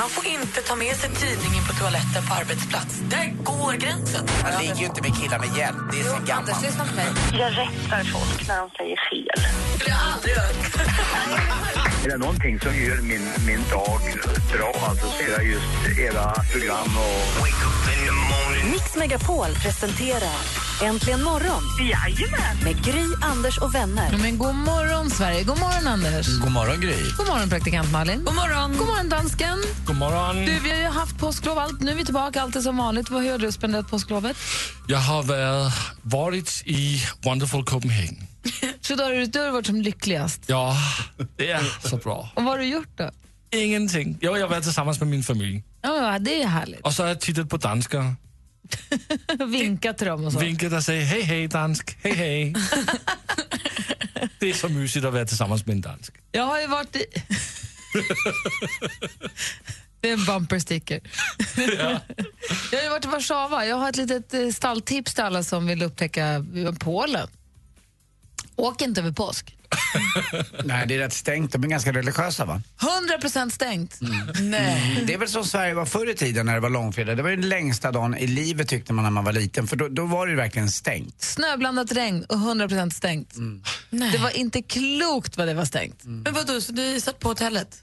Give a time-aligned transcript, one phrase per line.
[0.00, 2.94] Man får inte ta med sig tidningen på toaletten på arbetsplats.
[3.12, 4.24] Där går gränsen.
[4.42, 5.78] Man ligger ju inte med killar med hjälp.
[5.92, 6.50] Det är så gammalt.
[7.32, 9.38] Jag rättar folk när de säger fel.
[9.42, 10.50] Det skulle jag aldrig göra.
[12.04, 14.00] Är det någonting som gör min, min dag
[14.52, 16.90] bra alltså, så är det just era program.
[16.96, 18.49] Och...
[18.64, 20.36] Mix Megapol presenterar
[20.82, 22.56] Äntligen morgon Jajamän!
[22.64, 24.16] med Gry, Anders och vänner.
[24.22, 25.44] Men god morgon, Sverige.
[25.44, 26.26] God morgon, Anders.
[26.38, 26.96] God morgon, Gry.
[27.16, 28.24] God morgon, praktikant Malin.
[28.24, 28.76] God morgon.
[28.76, 29.58] God morgon, dansken.
[29.86, 30.36] God morgon.
[30.36, 31.58] Du, vi har ju haft påsklov.
[31.58, 31.80] Allt.
[31.80, 32.42] Nu är vi tillbaka.
[32.42, 33.10] Allt är som vanligt.
[33.10, 34.36] Vad har du spenderat påsklovet?
[34.88, 35.72] Jag har varit,
[36.02, 38.16] varit i Wonderful Copenhagen.
[38.80, 40.42] Så då har du, du har varit som lyckligast.
[40.46, 40.76] Ja,
[41.36, 42.30] det är så bra.
[42.34, 43.10] Och vad har du gjort då?
[43.52, 44.18] Ingenting.
[44.20, 45.62] Jo, jag har varit tillsammans med min familj.
[45.82, 46.80] Ja, det är härligt.
[46.80, 48.14] Och så har jag tittat på danskar.
[49.46, 50.38] Vinkat till dem och så.
[50.38, 52.54] Vinkat och sagt hej, hej dansk, hej, hej.
[54.38, 56.14] det är så mysigt att vara tillsammans med en dansk.
[56.32, 57.04] Jag har ju varit i...
[60.00, 61.00] det är en bumper sticker.
[62.72, 63.66] jag har varit i Warszawa.
[63.66, 66.44] Jag har ett litet eh, stalltips till alla som vill upptäcka
[66.78, 67.28] Polen.
[68.56, 69.56] Åk inte över påsk.
[70.64, 71.52] Nej, det är rätt stängt.
[71.52, 72.62] De är ganska religiösa, va?
[73.22, 74.00] 100% stängt.
[74.00, 74.50] Mm.
[74.50, 75.04] Nej.
[75.06, 77.16] Det är väl som Sverige var förr i tiden när det var långfredag.
[77.16, 79.66] Det var den längsta dagen i livet tyckte man när man var liten.
[79.66, 81.22] För då, då var det verkligen stängt.
[81.22, 83.34] Snöblandat regn och 100% stängt.
[83.90, 86.04] Det var inte klokt vad det var stängt.
[86.04, 87.82] Men vadå, så ni satt på hotellet?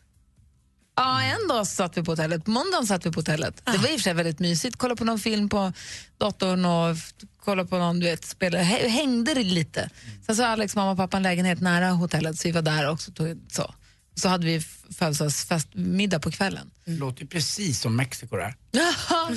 [0.97, 2.45] Ja, en dag satt vi på hotellet.
[2.45, 3.61] På måndagen satt vi på hotellet.
[3.65, 4.75] Det var i och för sig väldigt mysigt.
[4.77, 5.73] Kolla på någon film på
[6.17, 6.97] datorn och
[7.39, 8.57] kolla på någon, du vet, spela.
[8.59, 9.89] Hä- Hängde det lite.
[10.25, 12.89] Sen så har Alex mamma och pappa en lägenhet nära hotellet så vi var där
[12.89, 13.11] också.
[13.11, 13.73] Tog, så.
[14.15, 14.61] så hade vi
[14.99, 16.71] födelsedagsfest, middag på kvällen.
[16.85, 18.55] Det låter ju precis som Mexiko där.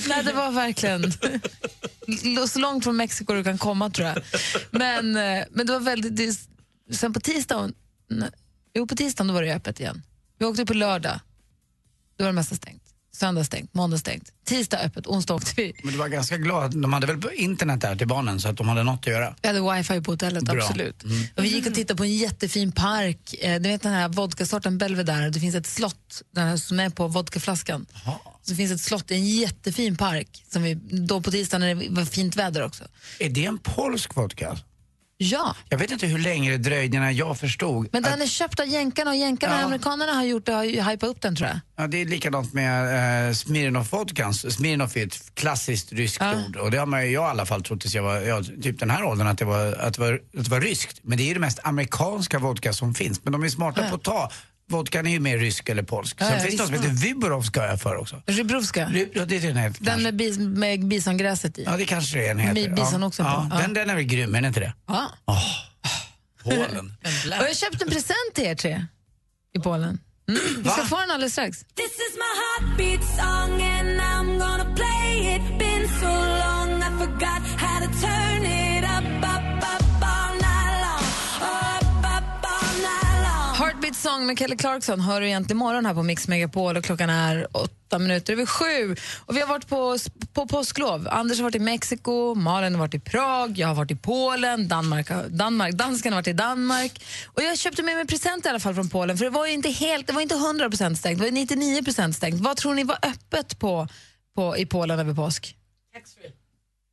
[0.09, 1.13] Nej, det var verkligen
[2.49, 4.19] så långt från Mexiko du kan komma tror jag.
[4.71, 6.17] Men, eh, men det var väldigt...
[6.17, 6.39] Det,
[6.97, 7.75] sen på tisdagen,
[8.11, 8.31] nej,
[8.75, 10.03] jo på tisdagen då var det öppet igen.
[10.39, 11.21] Vi åkte på lördag,
[12.21, 12.83] då var det mesta stängt.
[13.13, 14.33] Söndag stängt, måndag stängt.
[14.47, 15.73] Tisdag öppet, onsdag åkte vi.
[15.83, 16.83] Men du var ganska glad.
[16.83, 19.35] De hade väl internet där till barnen så att de hade något att göra.
[19.43, 20.63] Vi hade wifi på hotellet, Bra.
[20.63, 21.03] absolut.
[21.37, 23.35] Och vi gick och tittade på en jättefin park.
[23.41, 26.91] Eh, Du vet den här vodkasorten Belvedere, det finns ett slott den här som är
[26.91, 27.87] på vodkaflaskan.
[28.43, 31.89] Så finns ett slott i en jättefin park, som vi, då på tisdagen när det
[31.91, 32.85] var fint väder också.
[33.19, 34.59] Är det en polsk vodka?
[35.23, 37.89] Ja, Jag vet inte hur länge det dröjde innan jag förstod.
[37.93, 39.65] men den att, är köpt av jänkarna och jänkarna och Ja.
[39.65, 41.61] amerikanerna har gjort det, har hypat upp den tror jag.
[41.77, 44.35] ja, det är likadant med uh, Smirnoff-vodkan.
[44.35, 46.35] Smirnoff är ett klassiskt ryskt Ja.
[46.49, 46.57] ord.
[46.57, 48.79] Och det har man ju jag i alla fall trott tills jag var ja, typ
[48.79, 50.99] den här åldern att det, var, att, det var, att det var ryskt.
[51.03, 53.25] Men det är ju det mest amerikanska vodka som finns.
[53.25, 54.31] Men de är smarta på att ta.
[54.71, 56.19] Vodkan är ju mer rysk eller polsk.
[56.19, 58.23] Sen Ja, finns det något som heter Vyborovska jag för också.
[58.27, 61.65] Rybrovska, Ry- Ja, det är den här, den med, bis, med bisongräset i.
[61.65, 62.69] Ja, det kanske det är den heter.
[62.69, 63.07] Med bison ja.
[63.07, 63.49] också ja.
[63.51, 63.57] på.
[63.57, 63.63] Ja.
[63.63, 64.75] Den, den är väl grym, är den inte det?
[64.87, 65.13] Ja.
[66.43, 66.97] Polen.
[67.41, 68.87] Och jag köpte en present till er tre
[69.57, 69.99] i Polen.
[70.29, 70.63] Mm.
[70.63, 71.59] Vi ska få den alldeles strax.
[71.59, 72.01] This
[83.91, 87.11] Heartbeat Song med Kelly Clarkson hör du egentligen imorgon här på Mix Megapol och klockan
[87.11, 88.97] är åtta minuter över sju.
[89.27, 89.97] Och vi har varit på,
[90.33, 91.09] på påsklov.
[91.11, 94.69] Anders har varit i Mexiko, Malin har varit i Prag, jag har varit i Polen,
[94.69, 97.05] Danmark, Danmark, dansken har varit i Danmark.
[97.27, 99.53] Och jag köpte med mig present i alla fall från Polen för det var ju
[99.53, 102.41] inte helt, det var inte 100% stängt, det var 99% stängt.
[102.41, 103.89] Vad tror ni var öppet på,
[104.35, 105.57] på i Polen över påsk?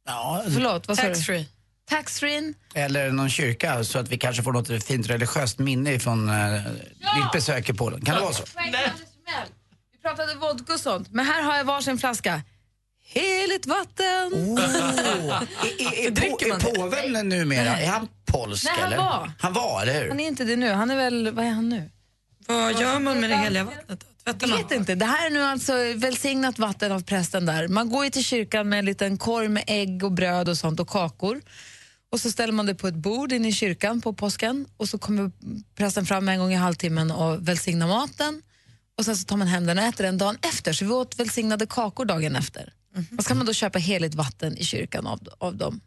[0.06, 1.10] Ja, Förlåt, vad sa du?
[1.10, 1.46] Taxfree.
[1.90, 2.54] Taxfree.
[2.76, 6.62] eller någon kyrka så att vi kanske får något fint religiöst minne från uh,
[7.16, 8.02] ditt besök i Polen.
[8.06, 8.44] Kan det vara så?
[9.94, 12.42] Vi pratade vodka och sånt, men här har jag varsin flaska.
[13.10, 14.34] Heligt vatten!
[14.34, 14.62] Oh.
[14.62, 16.66] Är, är, är, Dricker är man det?
[16.66, 18.98] påven numera, är han polsk Nej, han eller?
[18.98, 19.32] var.
[19.40, 20.10] Han var, eller hur?
[20.10, 20.72] Han är inte det nu.
[20.72, 21.90] Han är väl, vad är han nu?
[22.48, 24.06] Vad gör man med det heliga vattnet?
[24.24, 24.68] Tvättar Jag man?
[24.68, 24.96] vet inte.
[24.96, 27.68] Det här är nu alltså välsignat vatten av prästen där.
[27.68, 30.80] Man går ju till kyrkan med en liten korg med ägg och bröd och sånt
[30.80, 31.42] och kakor.
[32.12, 34.98] Och så ställer man det på ett bord inne i kyrkan på påsken och så
[34.98, 35.32] kommer
[35.76, 38.42] prästen fram en gång i halvtimmen och välsignar maten.
[38.98, 40.74] Och sen så tar man hem den och äter den dagen efter.
[40.74, 42.74] Så vi åt välsignade kakor dagen efter.
[43.18, 45.82] Och så kan man då köpa heligt vatten i kyrkan av, av dem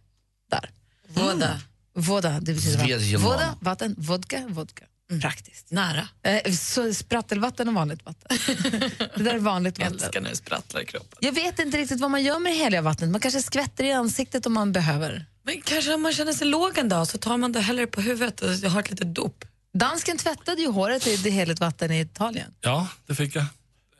[0.50, 0.70] där.
[1.08, 1.60] Voda.
[1.94, 3.20] Voda, det betyder vatten.
[3.20, 4.84] Voda, vatten, vodka, vodka.
[5.20, 5.70] Praktiskt.
[5.70, 6.08] Nära.
[6.22, 8.38] Eh, så sprattelvatten och vanligt vatten.
[9.16, 10.00] det där är vanligt Jag vatten.
[10.04, 11.18] älskar när det sprattlar i kroppen.
[11.20, 13.10] Jag vet inte riktigt vad man gör med det heliga vattnet.
[13.10, 15.26] Man kanske skvätter i ansiktet om man behöver.
[15.42, 18.00] Men kanske om man känner sig låg en dag så tar man det hellre på
[18.00, 19.44] huvudet och har ett litet dop.
[19.74, 22.54] Dansken tvättade ju håret i det heligt vatten i Italien.
[22.60, 23.44] Ja, det fick jag.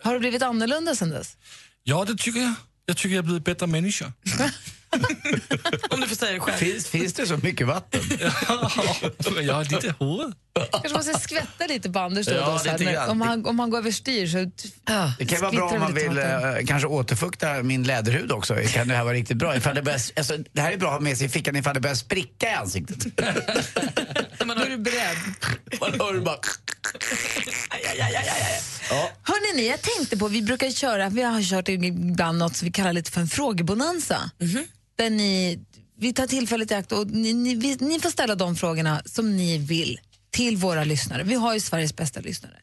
[0.02, 1.36] Har det blivit annorlunda sen dess?
[1.82, 2.54] Ja, det tycker jag.
[2.86, 4.12] Jag tycker jag har blivit bättre människa.
[5.90, 6.56] Om du får säga det själv.
[6.56, 8.00] Finns, finns det så mycket vatten?
[9.34, 10.32] Men jag har lite hår.
[10.70, 13.78] Kanske måste skvätta lite på Anders då, Ja, då, så om, han, om han går
[13.78, 14.38] överstyr så
[15.18, 16.56] Det kan vara bra om man vill vatten.
[16.56, 18.54] eh, kanske återfukta min läderhud också.
[18.72, 19.56] Kan det här vara riktigt bra?
[19.56, 21.74] Ifall det, börjar, alltså, det här är bra att ha med sig i fickan ifall
[21.74, 23.16] det börjar spricka i ansiktet.
[23.16, 25.16] Då är du beredd.
[25.80, 26.38] Man hör bara...
[29.22, 32.72] Hörrni, ni, jag tänkte på, vi brukar köra, vi har kört ibland något som vi
[32.72, 34.30] kallar lite för en frågebonanza.
[35.00, 35.58] Där ni,
[35.98, 39.36] vi tar tillfället i akt och ni, ni, vi, ni får ställa de frågorna som
[39.36, 40.00] ni vill
[40.30, 41.22] till våra lyssnare.
[41.22, 42.54] Vi har ju Sveriges bästa lyssnare.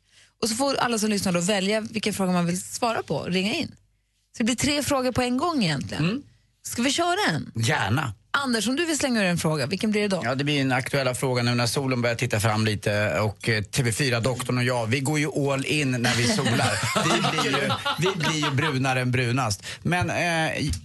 [0.41, 3.31] Och så får alla som lyssnar då välja vilken fråga man vill svara på och
[3.31, 3.67] ringa in.
[3.67, 6.23] Så det blir tre frågor på en gång egentligen.
[6.63, 7.51] Ska vi köra en?
[7.55, 8.13] Gärna.
[8.43, 10.21] Anders, om du vill slänga ur en fråga, vilken blir det då?
[10.23, 13.61] Ja, det blir en aktuella fråga nu när solen börjar titta fram lite och eh,
[13.61, 16.97] TV4-doktorn och jag, vi går ju all in när vi solar.
[17.03, 17.69] Vi blir ju,
[17.99, 19.63] vi blir ju brunare än brunast.
[19.83, 20.15] Men eh,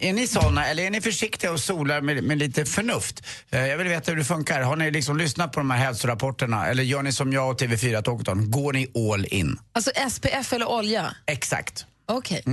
[0.01, 3.23] är ni såna eller är ni försiktiga och solar med, med lite förnuft?
[3.51, 4.61] Eh, jag vill veta hur det funkar.
[4.63, 8.51] Har ni liksom lyssnat på de här hälsorapporterna eller gör ni som jag och TV4-doktorn?
[8.51, 9.59] Går ni all in?
[9.73, 11.15] Alltså SPF eller olja?
[11.27, 11.87] Exakt.
[12.07, 12.45] Okej.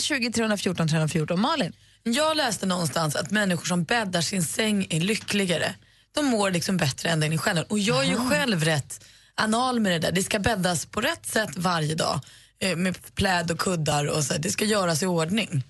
[0.00, 1.40] 020 314 314.
[1.40, 1.72] Malin?
[2.02, 5.74] Jag läste någonstans att människor som bäddar sin säng är lyckligare.
[6.14, 7.64] De mår liksom bättre än den i själv.
[7.68, 9.04] Och jag är ju själv rätt
[9.34, 10.12] anal med det där.
[10.12, 12.20] Det ska bäddas på rätt sätt varje dag.
[12.60, 14.34] eh, Med pläd och kuddar och så.
[14.38, 15.62] Det ska göras i ordning.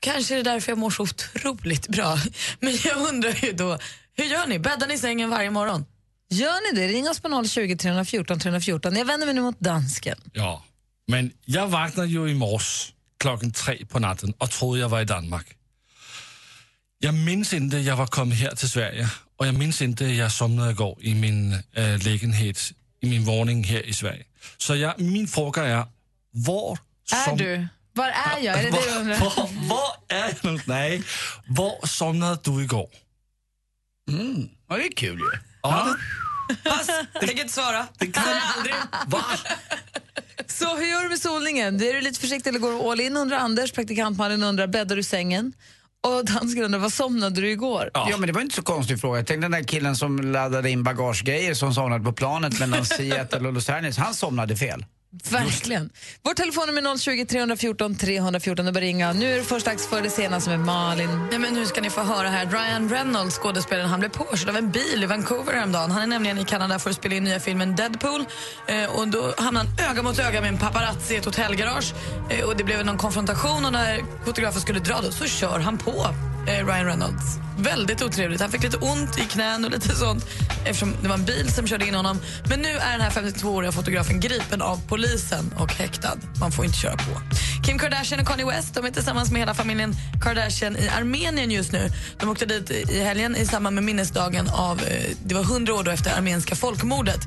[0.00, 2.18] Kanske är det därför jag mår så otroligt bra.
[2.60, 3.78] Men jag undrar ju då,
[4.16, 4.58] hur gör ni?
[4.58, 5.84] Bäddar ni sängen varje morgon?
[6.30, 6.88] Gör ni det?
[6.88, 8.96] Ring oss på 020 314 314.
[8.96, 10.18] Jag vänder mig nu mot dansken.
[10.32, 10.64] Ja,
[11.08, 15.04] men jag vaknade ju i morse klockan tre på natten och trodde jag var i
[15.04, 15.46] Danmark.
[17.04, 20.70] Jag minns inte jag var kommit här till Sverige och jag minns inte jag somnade
[20.70, 24.24] igår i min äh, lägenhet, i min våning här i Sverige.
[24.56, 25.84] Så jag, min fråga är,
[26.30, 26.78] var
[27.12, 27.66] Är som- du?
[27.92, 28.58] Var är jag?
[28.58, 29.18] Är det det du var, undrar?
[29.18, 30.60] var, var är jag?
[30.66, 31.02] Nej,
[31.46, 32.88] var somnade du igår?
[34.10, 34.48] Mm.
[34.68, 35.38] Ja, det är kul ju.
[35.62, 35.96] Ja,
[36.64, 36.86] Pass,
[37.20, 37.86] tänker inte svara.
[37.98, 38.24] det kan
[38.56, 38.74] Aldrig.
[39.06, 39.24] Va?
[40.46, 41.80] Så hur gör du med solningen?
[41.80, 43.16] Är du lite försiktig eller går du all in?
[43.16, 43.72] Undrar Anders.
[43.72, 45.52] Praktikant Malin undrar, bäddar du sängen?
[46.04, 47.90] Och dansken undrar, vad somnade du igår?
[47.94, 48.16] Ja.
[48.18, 49.18] men det var inte så konstig fråga.
[49.18, 53.48] Jag tänkte den där killen som laddade in bagagegrejer som somnade på planet mellan Seattle
[53.48, 54.84] och Los Angeles, han somnade fel.
[55.30, 55.90] Verkligen.
[56.22, 58.66] Vår telefonnummer är 020 314 314.
[58.66, 59.12] Det börjar ringa.
[59.12, 61.28] Nu är det först dags för det senaste med Malin.
[61.32, 62.46] Ja, men nu ska ni få höra här.
[62.46, 65.90] Ryan Reynolds, skådespelaren, han blev påkörd av en bil i Vancouver häromdagen.
[65.90, 68.24] Han är nämligen i Kanada för att spela in nya filmen Deadpool.
[68.66, 71.94] Eh, och då hamnade han öga mot öga med en paparazzi i ett hotellgarage.
[72.30, 75.78] Eh, och det blev någon konfrontation och när fotografen skulle dra då så kör han
[75.78, 76.06] på
[76.46, 77.38] Eh, Ryan Reynolds.
[77.58, 78.40] Väldigt otrevligt.
[78.40, 80.26] Han fick lite ont i knän och lite sånt
[80.64, 82.18] eftersom det var en bil som körde in honom.
[82.48, 86.16] Men nu är den här 52-åriga fotografen gripen av polisen och häktad.
[86.40, 87.20] Man får inte köra på.
[87.66, 91.72] Kim Kardashian och Kanye West de är tillsammans med hela familjen Kardashian i Armenien just
[91.72, 91.90] nu.
[92.18, 95.82] De åkte dit i helgen i samband med minnesdagen av, eh, det var 100 år
[95.82, 97.20] då efter armeniska folkmordet.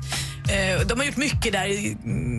[0.48, 1.68] Eh, de har gjort mycket där.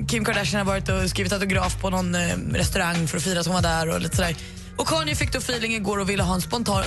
[0.08, 2.16] Kim Kardashian har varit och skrivit autograf på någon
[2.54, 4.36] restaurang för att fira att hon var där och lite sådär.
[4.80, 6.84] Och Kanye fick då feeling igår och ville ha en spontan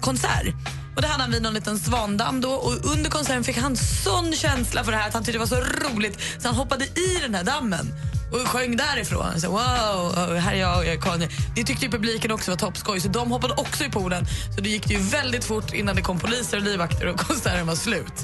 [0.00, 0.54] konsert.
[0.96, 4.32] Och det hade han vid någon liten svandamm då och under konserten fick han sån
[4.32, 7.18] känsla för det här att han tyckte det var så roligt så han hoppade i
[7.22, 7.94] den här dammen
[8.32, 9.40] och sjöng därifrån.
[9.40, 11.28] Så, wow, här är jag och jag är Kanye.
[11.56, 14.26] Det tyckte ju publiken också var toppskoj så de hoppade också i poolen.
[14.56, 17.66] Så det gick det ju väldigt fort innan det kom poliser och livvakter och konserten
[17.66, 18.14] var slut.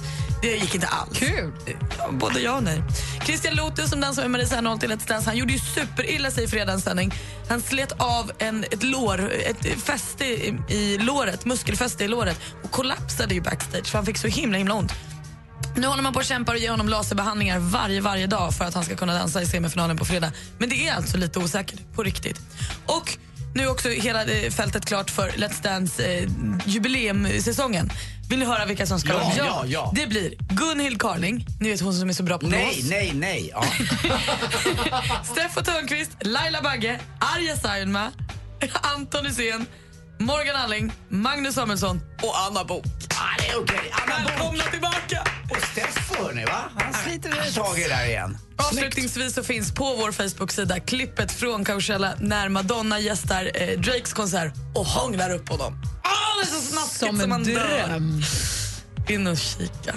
[0.43, 1.19] Det gick inte alls.
[1.19, 1.53] Kul!
[2.11, 2.83] Både ja och nej.
[3.25, 6.45] Christian Lotus som dansar med Marie Serneholt i Let's Dance, han gjorde ju superilla sig
[6.45, 7.15] i fredagens sändning.
[7.49, 12.71] Han slet av en, ett lår, ett fäste i, i låret, muskelfäste i låret och
[12.71, 14.93] kollapsade ju backstage för han fick så himla himla ont.
[15.77, 18.75] Nu håller man på och kämpar och ger honom laserbehandlingar varje, varje dag för att
[18.75, 20.33] han ska kunna dansa i semifinalen på fredag.
[20.59, 22.41] Men det är alltså lite osäkert, på riktigt.
[22.87, 23.19] Och
[23.55, 26.29] nu är också hela fältet klart för Let's Dance eh.
[28.31, 29.37] Vill ni höra vilka som ska Ja, vara med?
[29.39, 29.93] ja, ja.
[29.97, 32.91] Det blir Gunhild Carling, ni vet hon som är så bra på Nej, blås.
[32.91, 33.51] nej, nej.
[33.53, 33.65] Ja.
[35.25, 37.01] Steffo Törnqvist, Laila Bagge,
[37.37, 38.11] Arja Saijonmaa,
[38.97, 39.67] Anton Hysén,
[40.19, 42.85] Morgan Alling, Magnus Samuelsson och Anna Bok.
[43.11, 43.93] Ah, det är okej.
[43.93, 44.31] Anna Bok.
[44.31, 45.23] Välkomna tillbaka!
[45.51, 46.65] Och Steffo, hörni, va?
[46.79, 48.39] Han sliter väl tag i där igen.
[48.57, 54.53] Avslutningsvis så finns på vår Facebook-sida klippet från Coachella när Madonna gästar eh, Drakes konsert
[54.75, 55.75] och hånglar upp på dem.
[56.03, 56.09] Ah,
[56.43, 57.87] det är så snaskigt Som som en man dör.
[57.89, 58.23] dröm.
[59.09, 59.95] In och kika.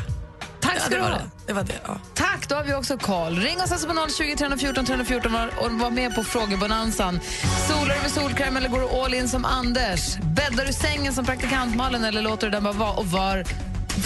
[0.74, 1.18] Tack ska det du var ha.
[1.18, 1.30] det.
[1.48, 1.98] Det var det, ja.
[2.14, 3.36] Tack, då har vi också koll.
[3.40, 7.20] Ring oss alltså på 020 314 314 och var med på frågebonanzan.
[7.68, 10.18] Solar du med solkräm eller går du all in som Anders?
[10.18, 12.92] Bäddar du sängen som praktikantmalen eller låter du den bara vara?
[12.92, 13.46] Och var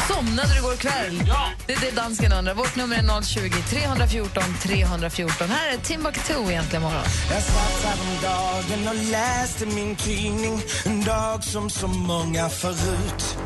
[0.08, 1.24] somnade du igår kväll?
[1.28, 1.48] Ja.
[1.68, 2.54] Det är det dansken undrar.
[2.54, 5.50] Vårt nummer är 020 314 314.
[5.50, 7.04] Här är Timbuktu egentligen morgon.
[7.32, 13.38] Jag satt häromdagen och läste min tidning En dag som så många förut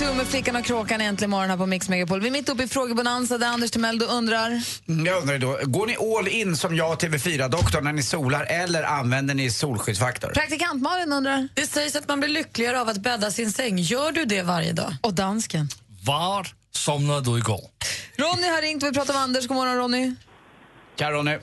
[0.00, 2.20] Med Flickan och kråkan äntligen morgon här på Mix Megapol.
[2.20, 4.46] Vi är mitt uppe i frågebonanza där Anders Timell då undrar...
[4.88, 8.44] Mm, Jag undrar då, går ni all in som jag och TV4-doktorn när ni solar
[8.44, 10.30] eller använder ni solskyddsfaktor?
[10.34, 11.48] Praktikant-Malin undrar...
[11.54, 13.78] Det sägs att man blir lyckligare av att bädda sin säng.
[13.78, 14.94] Gör du det varje dag?
[15.00, 15.68] Och dansken.
[16.04, 17.60] Var somnade du igår?
[18.16, 19.46] Ronny har ringt och vi pratar med Anders.
[19.46, 20.14] God morgon Ronny.
[20.98, 21.38] Tja Ronny.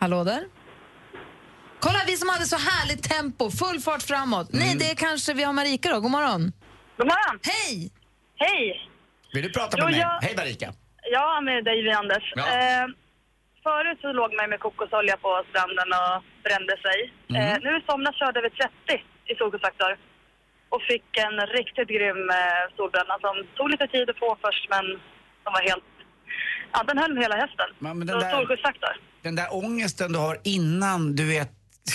[0.00, 0.42] Hallå där?
[1.80, 4.48] Kolla vi som hade så härligt tempo, full fart framåt.
[4.52, 6.00] Nej, det är kanske vi har Marika då.
[6.00, 6.52] God morgon.
[7.00, 7.36] God morgon.
[7.52, 7.72] Hej!
[8.44, 8.64] Hej.
[9.34, 10.00] Vill du prata Jo, med mig?
[10.06, 10.68] jag- Hej Marika.
[11.16, 12.26] Ja, med dig Anders.
[12.40, 12.44] Ja.
[12.56, 12.86] Eh,
[13.66, 16.14] förut så låg man med kokosolja på stranden och
[16.46, 16.98] brände sig.
[17.32, 17.36] Mhm.
[17.40, 18.94] Eh, nu i somras körde vi 30
[19.30, 19.92] i solskyddsfaktor
[20.74, 24.84] och fick en riktigt grym eh, solbränna som tog lite tid att få först men
[25.44, 25.88] som var helt...
[26.74, 27.68] Ja, den höll hela hösten.
[27.84, 28.92] Men- men den där- solskyddsfaktor.
[29.26, 31.50] Den där ångesten du har innan du vet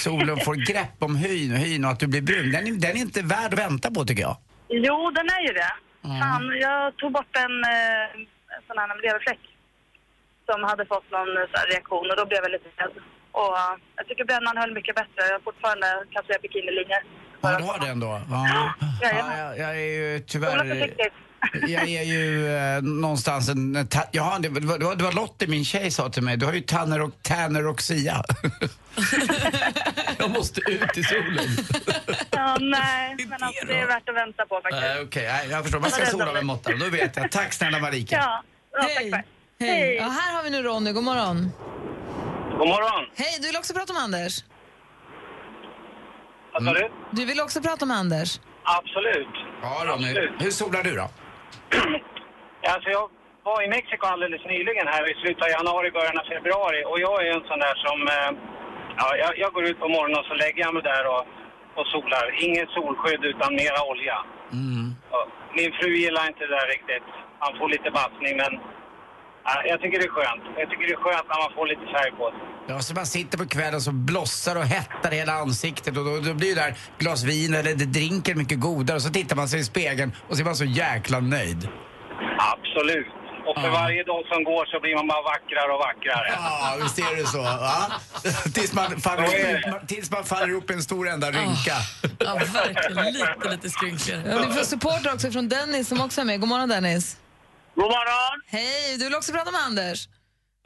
[0.05, 3.01] solen får grepp om hyn, hyn och att du blir brun, den är, den är
[3.09, 4.37] inte värd att vänta på tycker jag.
[4.69, 5.73] Jo, den är ju det.
[6.21, 8.05] Fan, jag tog bort en, eh,
[8.55, 9.39] en sån här leverfläck
[10.49, 12.95] som hade fått någon eh, reaktion och då blev jag lite rädd.
[13.31, 15.21] Och eh, jag tycker brännan höll mycket bättre.
[15.29, 17.03] Jag har fortfarande kan se bikinilinjer.
[17.41, 18.21] Ja, du har den då?
[18.29, 18.73] Ja.
[19.01, 20.57] Ja, jag, jag är ju tyvärr...
[21.53, 23.87] Jag är ju eh, någonstans en...
[23.87, 26.37] Ta, ja, det, var- det, var, det var Lottie, min tjej, sa till mig.
[26.37, 28.23] Du har ju tanner och, tanner och sia.
[30.17, 31.45] jag måste ut i solen.
[32.31, 34.83] Ja, nej, men alltså, det är värt att vänta på faktiskt.
[34.83, 35.79] Eh, Okej, nej, jag förstår.
[35.79, 36.71] Man ska sola med måtta.
[36.75, 37.31] Då vet jag.
[37.31, 38.15] Tack snälla Marika.
[38.15, 39.11] Ja, ja tack Hej.
[39.11, 39.23] själv.
[39.59, 39.95] Hej.
[39.95, 40.91] Ja, här har vi nu Ronny.
[40.91, 41.51] God morgon.
[42.57, 43.05] God morgon.
[43.15, 44.43] Hej, du vill också prata med Anders?
[46.53, 46.91] Vad sa du?
[47.11, 48.39] Du vill också prata med Anders?
[48.63, 49.27] Absolut.
[49.61, 50.13] Ja, Ronny.
[50.39, 51.09] Hur solar du då?
[52.73, 53.09] Alltså jag
[53.43, 57.17] var i Mexiko alldeles nyligen här i slutet av januari, början av februari och jag
[57.25, 57.97] är en sån där som...
[58.15, 58.31] Eh,
[58.99, 61.23] ja, jag, jag går ut på morgonen och så lägger jag mig där och,
[61.79, 62.25] och solar.
[62.45, 64.17] Ingen solskydd utan mera olja.
[65.15, 65.25] Och
[65.57, 67.07] min fru gillar inte det där riktigt.
[67.39, 68.53] Han får lite bassning men...
[69.45, 70.43] ja, jag tycker det är skönt.
[70.61, 72.39] Jag tycker det är skönt när man får lite färg på sig.
[72.67, 76.33] Ja, så man sitter på kvällen så blossar och hettar hela ansiktet och då, då
[76.33, 79.59] blir ju där glas vin eller det drinken mycket godare och så tittar man sig
[79.59, 81.69] i spegeln och så är man så jäkla nöjd.
[82.53, 83.07] Absolut.
[83.47, 83.73] Och för Ja.
[83.73, 86.29] varje dag som går så blir man bara vackrare och vackrare.
[86.37, 87.41] Ja, visst är det så.
[87.41, 87.91] Va?
[88.53, 89.23] Tills, man faller,
[89.81, 89.87] det.
[89.87, 91.75] tills man faller ihop i en stor enda rynka.
[92.19, 93.13] Ja, verkligen.
[93.13, 94.21] Lite, lite skrynkligare.
[94.31, 96.39] Ja, vi får supporter också från Dennis som också är med.
[96.39, 97.17] God morgon Dennis.
[97.75, 98.35] God morgon!
[98.47, 99.99] Hej, du vill också prata med Anders?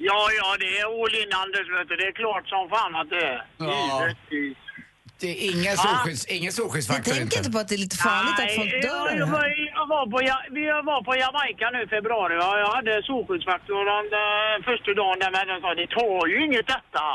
[0.10, 1.96] Ja, ja, det är all Anders, vet du.
[2.02, 3.40] Det är klart som fan att det är.
[3.58, 4.08] Ja.
[4.08, 4.58] Givetvis.
[5.22, 5.84] Det är ingen, Ja.
[5.86, 8.82] solskydds, ingen Jag solskyddsfaktor tänker inte på att det är lite farligt att folk Nej,
[8.90, 9.08] dör.
[9.24, 9.46] jag, var,
[9.80, 12.34] jag, var på, Ja- vi var på Jamaica nu i februari.
[12.44, 13.82] Ja, jag hade solskyddsfaktor
[14.18, 17.06] den första dagen där, men de sa det tar ju inget detta.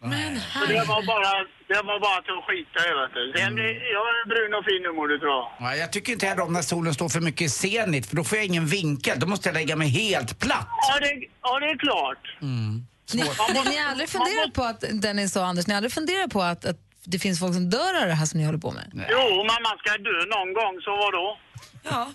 [0.00, 1.32] Men Så det var bara,
[1.68, 3.22] det var bara till att skita i, vet du.
[3.40, 5.48] Sen, blir- jag är brun och fin nu, må du tro.
[5.60, 8.24] Ja, jag tycker inte heller om när solen står för mycket i zenit för då
[8.24, 9.20] får jag ingen vinkel.
[9.20, 10.68] Då måste jag lägga mig helt platt.
[10.88, 11.12] Ja, det,
[11.42, 12.36] ja, det är klart.
[12.40, 16.30] Ni, ni, ni har aldrig funderat på att, Dennis och Anders, ni har aldrig funderat
[16.30, 18.70] på att, att det finns folk som dör av det här som ni håller på
[18.70, 18.86] med?
[18.94, 21.38] Jo, men man ska dö någon gång, så vad då?
[21.82, 22.12] Ja,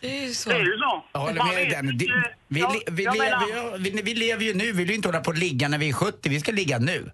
[0.00, 0.50] det är ju så.
[0.50, 1.04] Det är ju så.
[1.12, 3.82] Jag håller Man med vet inte- Det- Vi, Ja, le- vi, jag lever, menar- ju,
[3.82, 4.64] vi, vi lever ju nu.
[4.64, 6.28] Vi vill ju inte hålla på och ligga när vi är 70.
[6.28, 7.10] Vi ska ligga nu.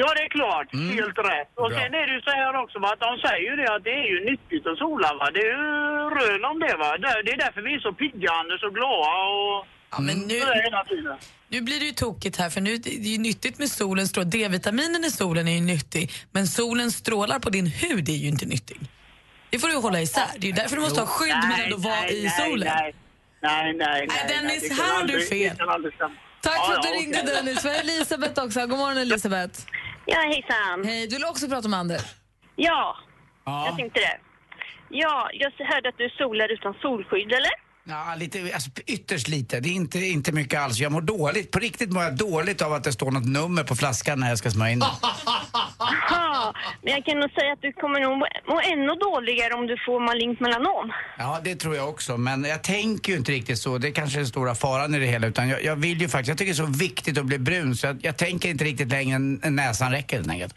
[0.00, 0.68] Ja, det är klart.
[0.98, 1.50] Helt rätt.
[1.54, 1.78] Och Bra.
[1.80, 3.90] sen är det ju så här också, va, att de säger ju det att det
[3.90, 5.08] är ju nyttigt att sola.
[5.20, 5.30] Va?
[5.34, 5.64] Det är ju
[6.18, 6.74] rön om det.
[6.82, 6.90] Va?
[7.02, 9.66] Det det är därför vi är så pigga, Anders, och glada och...
[9.90, 11.16] Ja, men nu, hela tiden.
[11.48, 14.06] nu blir det ju tokigt här för nu det är ju nyttigt med solen.
[14.08, 18.28] strål- D-vitaminen i solen är ju nyttig men solens strålar på din hud är ju
[18.28, 18.80] inte nyttig.
[19.50, 20.22] Det får du hålla isär.
[20.38, 22.68] Det är ju därför du måste ha skydd men ändå vara i solen.
[22.68, 22.94] Nej,
[23.42, 24.06] nej, nej.
[24.08, 25.56] Nej, Dennis, kan här har du fel.
[25.56, 27.22] Tack Ja, för att du ringde.
[27.22, 27.64] Dennis.
[27.64, 28.60] Vi har Elisabeth också.
[28.66, 29.60] God morgon Elisabeth.
[30.06, 30.84] Ja, hejsan.
[30.84, 32.02] Hej, du vill också prata med Anders?
[32.56, 32.96] Ja,
[33.44, 33.66] Ja.
[33.66, 34.18] jag tänkte det.
[34.90, 37.50] Ja, jag hörde att du solar utan solskydd, eller?
[37.88, 39.60] Ja, lite, alltså, ytterst lite.
[39.60, 40.78] Det är inte, inte mycket alls.
[40.78, 41.50] Jag mår dåligt.
[41.50, 44.38] På riktigt mår jag dåligt av att det står något nummer på flaskan när jag
[44.38, 44.88] ska smörja in den.
[46.86, 50.00] Men jag kan nog säga att du kommer nog må- ännu dåligare om du får
[50.00, 50.92] malignt melanom.
[51.18, 52.16] Ja, det tror jag också.
[52.16, 53.78] Men jag tänker ju inte riktigt så.
[53.78, 55.26] Det är kanske är den stora faran i det hela.
[55.26, 57.76] Utan jag, jag vill ju faktiskt, jag tycker det är så viktigt att bli brun
[57.76, 60.54] så jag, jag tänker inte riktigt längre än näsan räcker helt enkelt.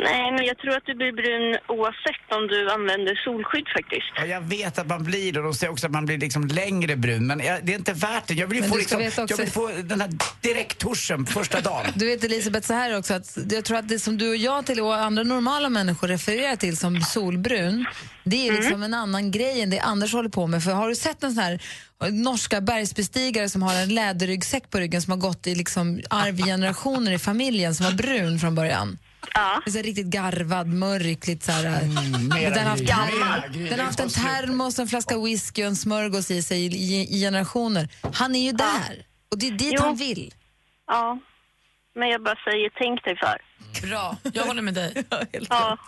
[0.00, 4.12] Nej, men jag tror att du blir brun oavsett om du använder solskydd faktiskt.
[4.16, 6.46] Ja, jag vet att man blir det och de säger också att man blir liksom
[6.46, 8.34] längre brun men jag, det är inte värt det.
[8.34, 10.10] Jag vill ju få, liksom, jag vill få den här
[10.40, 11.86] direkttuschen första dagen.
[11.94, 14.66] Du vet Elisabeth, så här också att jag tror att det som du och jag
[14.66, 17.86] till och andra normala människor refererar till som solbrun,
[18.24, 20.62] det är liksom en annan grej än det Anders håller på med.
[20.62, 21.62] För har du sett en sån här
[22.10, 27.12] norska bergsbestigare som har en läderryggsäck på ryggen som har gått i liksom arv generationer
[27.12, 28.98] i familjen som var brun från början?
[29.34, 29.62] Ja.
[29.64, 31.82] Det är så riktigt garvad, mörk, lite så här...
[32.28, 32.86] mera den har haft,
[33.70, 37.88] den har haft en termos, en flaska whisky och en smörgås i sig i, generationer.
[38.14, 39.82] Han är ju där och det är dit Jo.
[39.82, 40.34] han vill.
[40.86, 41.18] Ja.
[41.94, 43.38] Men jag bara säger, tänk dig för.
[43.88, 45.04] Bra, jag håller med dig.
[45.50, 45.78] Ja.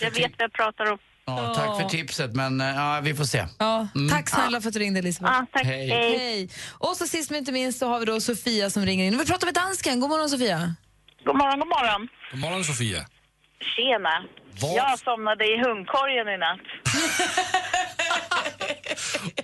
[0.00, 0.98] Jag vet vad jag pratar om.
[1.26, 3.46] Ja, tack för tipset men eh, ja, vi får se.
[3.58, 4.08] Ja, Mm.
[4.10, 5.34] Tack snälla för att du ringde Elisabeth.
[5.34, 5.66] Ja, tack.
[5.66, 5.88] Hej.
[5.88, 6.18] Hej.
[6.18, 6.48] Hej.
[6.70, 9.18] Och så sist men inte minst så har vi då Sofia som ringer in.
[9.18, 10.00] Vi pratar med dansken.
[10.00, 10.74] God morgon Sofia.
[11.24, 12.08] God morgon, god morgon.
[12.30, 13.00] God morgon Sofia.
[13.60, 14.24] Tjena.
[14.62, 14.76] Vad?
[14.76, 16.60] Jag somnade i hundkorgen i natt.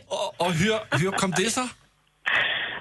[0.09, 1.69] Och, och hur, hur kom det sig?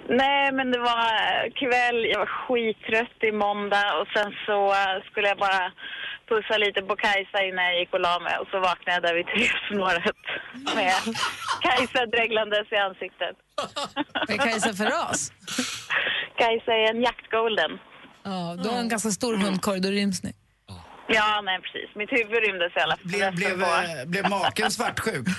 [0.09, 2.05] Nej, men det var eh, kväll.
[2.05, 5.71] Jag var skittrött i måndag och sen så eh, skulle jag bara
[6.29, 9.15] pussa lite på Kajsa innan jag gick och la mig och så vaknade jag där
[9.15, 10.21] vid tresnåret
[10.75, 10.93] med
[11.61, 13.35] Kajsa dreglandes i ansiktet.
[14.13, 15.31] Vad är Kajsa för ras?
[16.37, 17.71] Kajsa är en jaktgolden.
[18.23, 20.33] Ja, du har en ganska stor hundkorg, då ryms ni.
[21.11, 21.95] Ja, nej precis.
[21.95, 23.07] Mitt huvud rymdes i alla fall.
[23.07, 25.27] Blev, blev, eh, blev maken svartsjuk?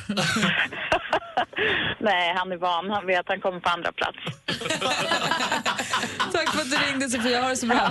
[2.01, 2.91] Nej, han är van.
[2.91, 4.19] Han vet att han kommer på andra plats.
[6.33, 7.91] Tack för att du ringde Sofia, ha det så bra.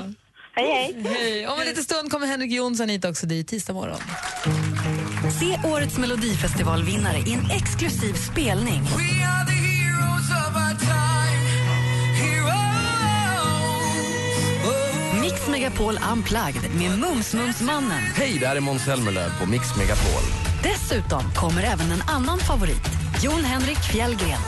[0.55, 1.03] Hej, hej.
[1.05, 1.47] Hej.
[1.47, 3.99] Om en liten stund kommer Henrik Jonsson hit också, det är tisdag morgon.
[5.39, 8.81] Se årets Melodifestivalvinnare i en exklusiv spelning.
[8.81, 9.38] Mix
[15.51, 18.01] Megapol Unplugged med Mums-Mums-mannen.
[18.15, 20.21] Hej, det här är Måns Zelmerlöw på Mix Megapol.
[20.63, 22.85] Dessutom kommer även en annan favorit,
[23.23, 24.39] Jon Henrik Fjällgren.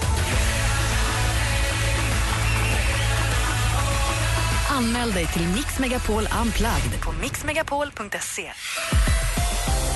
[4.70, 8.52] Anmäl dig till Mix Megapol Unplugged på mixmegapol.se.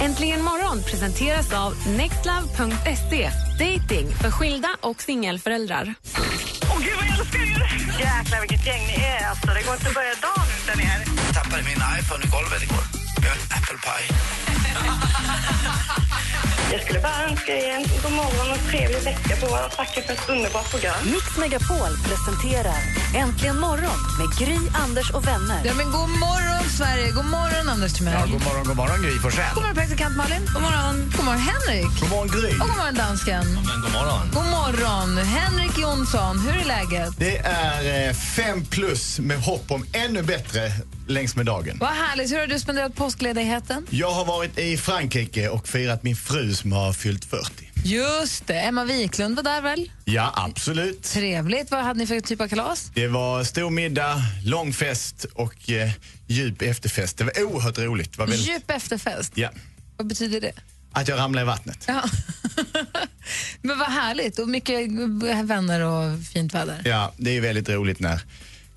[0.02, 3.30] Äntligen morgon presenteras av nextlove.se.
[3.60, 5.94] Dating för skilda och singelföräldrar.
[6.63, 7.86] Åh gud vad jag älskar er!
[8.00, 9.48] Jäklar vilket gäng ni är alltså.
[9.48, 10.44] Det går inte att börja dagen
[10.84, 11.16] utan.
[11.26, 12.94] Jag tappade min iPhone i golvet igår.
[13.32, 14.08] En apple pie.
[16.72, 20.14] Jag skulle bara önska er en god morgon och trevlig vecka på och tacka för
[20.14, 20.96] ett underbart program.
[21.06, 22.82] Mix Megapol presenterar
[23.16, 25.62] Äntligen morgon med Gry, Anders och vänner.
[25.66, 28.14] Ja, men god morgon Sverige, god morgon Anders Timell.
[28.14, 29.54] Ja, god morgon, god morgon Gry Forssell.
[29.54, 30.42] God morgon praktikant Malin.
[30.54, 31.12] God morgon.
[31.16, 32.00] God morgon Henrik.
[32.02, 32.52] God morgon, Gry.
[32.52, 33.46] Och god morgon dansken.
[33.54, 34.22] Men god morgon.
[34.34, 35.18] God morgon.
[35.18, 37.14] Henrik Jonsson, hur är läget?
[37.18, 40.72] Det är eh, fem plus med hopp om ännu bättre
[41.08, 41.78] längs med dagen.
[41.80, 42.32] Vad härligt.
[42.32, 43.88] Hur har du spenderat påskledigheten?
[43.89, 47.72] Jag har varit i Frankrike och firat min fru som har fyllt 40.
[47.84, 49.91] Just det, Emma Wiklund var där väl?
[50.06, 51.04] Ja, absolut.
[51.04, 51.72] Trevligt.
[51.72, 52.91] Vad hade ni för typ av kalas?
[52.94, 54.15] Det var stor middag,
[54.46, 55.89] lång fest och eh,
[56.28, 57.18] djup efterfest.
[57.18, 58.12] Det var oerhört roligt.
[58.12, 59.32] Det var väldigt, Djup efterfest.
[59.36, 59.50] ja,
[59.98, 60.52] Vad betyder det?
[60.91, 61.84] att jag ramlade i vattnet.
[61.88, 62.04] Ja.
[63.62, 64.39] Men vad härligt.
[64.39, 64.80] Och mycket
[65.44, 66.82] vänner och fint väder.
[66.86, 68.22] Ja, det är väldigt roligt när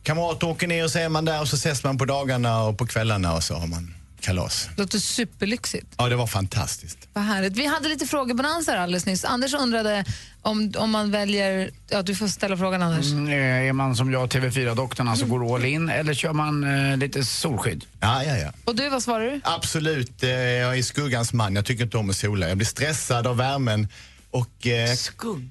[0.09, 2.79] kamrater åker ner och så är man där och så ses man på dagarna och
[2.79, 4.69] på kvällarna och så har man kalas.
[4.77, 5.87] Låter superlyxigt.
[5.99, 6.99] Ja, det var fantastiskt.
[7.13, 7.57] Vad härligt.
[7.57, 9.25] Vi hade lite frågebalanser alldeles nyss.
[9.25, 10.05] Anders undrade
[10.43, 11.71] om, om man väljer...
[11.91, 13.13] Ja, du får ställa frågan, Anders.
[13.13, 16.97] Mm, eh, är man som jag, TV4-doktorn, alltså går all in eller kör man eh,
[16.97, 17.85] lite solskydd?
[18.01, 18.53] Ja, ja, ja.
[18.65, 19.41] Och du, vad svarar du?
[19.45, 21.55] Absolut, eh, jag är skuggans man.
[21.55, 22.49] Jag tycker inte om att sola.
[22.49, 23.89] Jag blir stressad av värmen.
[24.31, 24.95] Och, eh,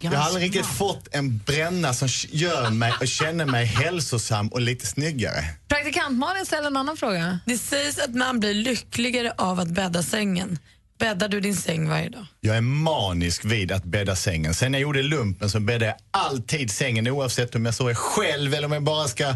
[0.01, 4.61] jag har aldrig riktigt fått en bränna som gör mig och känner mig hälsosam och
[4.61, 5.45] lite snyggare.
[5.67, 7.39] Praktikant Malin ställer en annan fråga.
[7.45, 10.59] Det sägs att man blir lyckligare av att bädda sängen.
[10.99, 12.25] Bäddar du din säng varje dag?
[12.39, 14.53] Jag är manisk vid att bädda sängen.
[14.53, 18.53] Sen jag gjorde lumpen så bäddade jag alltid sängen oavsett om jag så är själv
[18.53, 19.35] eller om jag bara ska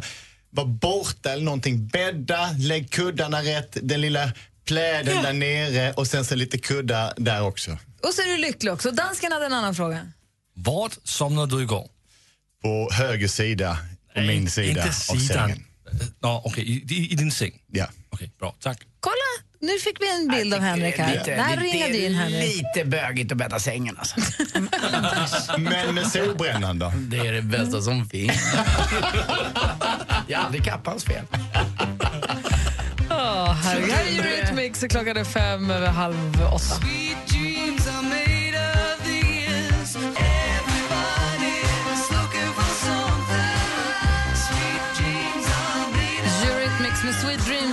[0.49, 1.87] vara borta eller någonting.
[1.87, 4.31] Bädda, lägg kuddarna rätt, den lilla
[4.71, 7.71] pläden där nere och sen så lite kuddar där också.
[8.03, 8.91] Och så är du lycklig också.
[8.91, 9.99] Dansken hade en annan fråga.
[10.53, 11.87] Vart somnade du igår?
[12.61, 13.77] På höger sida,
[14.15, 15.49] på min sida Inte av sidan.
[15.49, 15.65] sängen.
[16.19, 17.51] Nå, okej, i, i, i din säng?
[17.71, 17.87] Ja.
[18.09, 18.55] Okej, bra.
[18.59, 18.79] Tack.
[18.99, 19.15] Kolla,
[19.59, 21.13] nu fick vi en bild av Henrik här.
[21.13, 22.55] Lite, lite, ringade in Henrik.
[22.55, 24.15] lite bögigt att bädda sängen alltså.
[25.57, 26.93] Men med solbrännan då?
[26.97, 28.33] Det är det bästa som finns.
[30.27, 31.25] Det är aldrig kappans fel.
[33.53, 36.15] Här är Eurythmics och klockan är fem över halv
[36.53, 36.75] åtta.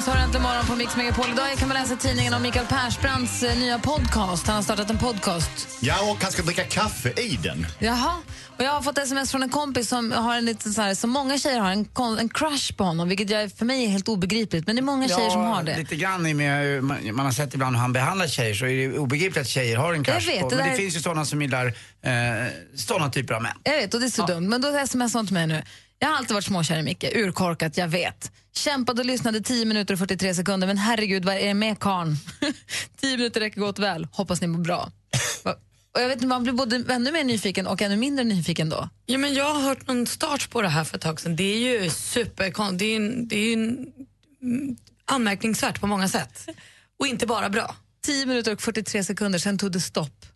[0.08, 1.26] Har äntligen morgon på Mix Megapol.
[1.32, 4.46] Idag kan man läsa tidningen om Mikael Persbrandts eh, nya podcast.
[4.46, 5.68] Han har startat en podcast.
[5.80, 7.66] Ja, och han ska dricka kaffe i den.
[7.78, 8.14] Jaha.
[8.58, 11.10] Och jag har fått sms från en kompis som har en liten så här, som
[11.10, 14.66] många tjejer har, en, en crush på honom, vilket jag, för mig är helt obegripligt.
[14.66, 15.76] Men det är många tjejer som har det.
[15.78, 18.98] lite grann i med, man, har sett ibland hur han behandlar tjejer så är det
[18.98, 20.48] obegripligt att tjejer har en Jag crush vet, på.
[20.50, 22.12] det Men det där- finns ju sådana som gillar eh,
[22.76, 23.52] sådana typer av män.
[23.62, 24.48] Jag vet, och det är så dumt.
[24.48, 25.62] Men då smsar hon till mig nu.
[25.98, 28.32] Jag har alltid varit småkär i Micke, urkorkat, jag vet.
[28.54, 32.16] Kämpade och lyssnade 10 minuter och 43 sekunder, men herregud, vad är det med karn?
[33.00, 34.92] 10 minuter räcker gott väl, hoppas ni mår bra.
[35.94, 38.88] Och jag vet inte, man blir både ännu mer nyfiken och ännu mindre nyfiken då.
[39.06, 41.36] Ja, men jag har hört någon start på det här för ett tag sedan.
[41.36, 43.86] Det är ju super, det är, en- det är ju en-
[44.42, 46.48] mm, anmärkningsvärt på många sätt.
[46.98, 47.76] Och inte bara bra.
[48.06, 50.26] 10 minuter och 43 sekunder, sen tog det stopp.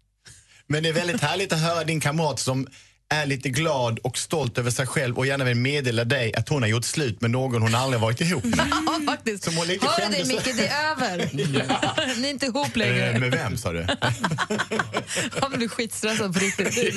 [0.67, 2.67] Men det är väldigt härligt att höra din kamrat som
[3.13, 6.63] är lite glad och stolt över sig själv och gärna vill meddela dig att hon
[6.63, 8.59] har gjort slut med någon hon aldrig varit ihop med.
[8.87, 9.45] Ja, faktiskt.
[9.45, 11.31] Som hon lite Hör skämdes- Micke, det är över.
[12.21, 13.11] Ni är inte ihop längre.
[13.11, 13.87] Eh, Med vem sa du?
[15.41, 16.95] Han blir skitstressad på riktigt.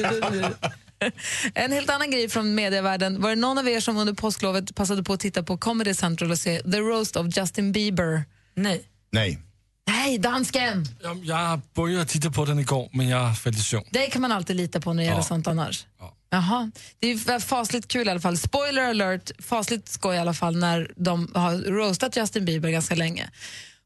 [1.54, 3.22] En helt annan grej från medievärlden.
[3.22, 6.32] Var det någon av er som under påsklovet passade på att titta på Comedy Central
[6.32, 8.24] och se The Roast of Justin Bieber?
[8.56, 8.84] Nej.
[9.12, 9.40] Nej.
[9.88, 10.86] Nej, dansken!
[11.04, 13.86] Jag, jag började titta på den igår, men jag föll i sömn.
[13.92, 15.24] Det kan man alltid lita på när det gäller Ja.
[15.24, 15.86] sånt annars.
[16.30, 16.72] Jaha.
[17.00, 18.38] Det är ju fasligt kul i alla fall.
[18.38, 23.30] Spoiler alert, fasligt skoj i alla fall när de har roastat Justin Bieber ganska länge.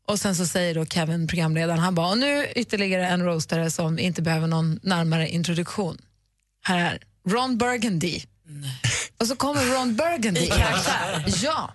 [0.08, 4.00] Och sen så säger då Kevin, programledaren, han bara, och nu ytterligare en roastare som
[4.00, 5.98] inte behöver någon närmare introduktion.
[6.64, 8.22] Här är Ron Burgundy.
[9.20, 10.42] Och så kommer Ron Burgundy.
[10.42, 11.26] I karaktär?
[11.44, 11.74] Ja.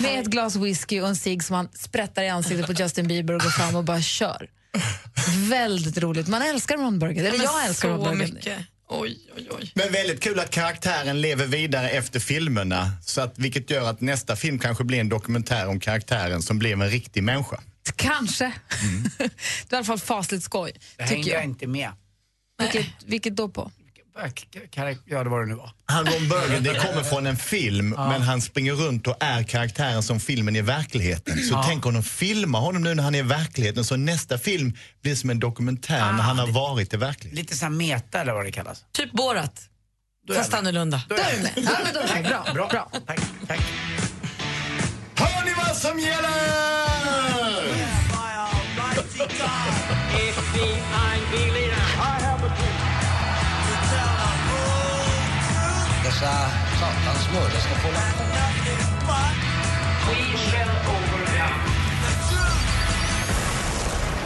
[0.00, 3.34] Med ett glas whisky och en cigg som han sprättar i ansiktet på Justin Bieber
[3.34, 4.50] och går fram och bara kör.
[5.50, 6.28] Väldigt roligt.
[6.28, 7.20] Man älskar Ron Burgundy.
[7.20, 8.32] Eller men jag älskar Ron Burgundy.
[8.32, 8.58] mycket.
[8.88, 9.72] Oj, oj, oj.
[9.74, 12.90] Men väldigt kul att karaktären lever vidare efter filmerna.
[13.04, 16.82] Så att, vilket gör att nästa film kanske blir en dokumentär om karaktären som blev
[16.82, 17.60] en riktig människa.
[17.96, 18.44] Kanske.
[19.18, 20.72] det är i alla fall fasligt skoj.
[20.96, 21.50] Det hängde tycker jag jag.
[21.50, 21.90] inte med.
[22.60, 23.70] Vilket, vilket då på?
[25.06, 25.70] Ja, det var det nu var.
[25.86, 30.20] Han Ron Burgundy kommer från en film men han springer runt och är karaktären som
[30.20, 31.38] filmen är i verkligheten.
[31.38, 31.64] Så Ja.
[31.68, 35.14] tänk om de filmar honom nu när han är i verkligheten så nästa film blir
[35.14, 37.36] som en dokumentär när han har varit i verkligheten.
[37.42, 38.84] Lite såhär meta eller vad det kallas.
[38.92, 39.62] Typ Borat.
[40.26, 41.02] Då är Fast annorlunda.
[41.08, 41.52] Då är jag med.
[41.56, 42.46] Ja, men då är det bra.
[42.54, 42.68] Bra.
[42.68, 42.90] bra.
[43.06, 43.60] Tack, tack.
[45.14, 46.30] Hör ni vad som gäller?
[56.20, 58.24] Dessa satans mördare ska få hålla på.